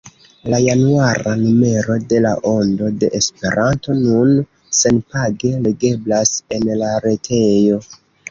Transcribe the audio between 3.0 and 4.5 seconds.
de Esperanto nun